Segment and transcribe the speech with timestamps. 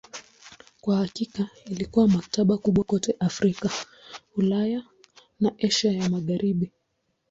[0.81, 3.69] Kwa hakika ilikuwa maktaba kubwa kote Afrika,
[4.37, 4.83] Ulaya
[5.39, 6.71] na Asia ya Magharibi.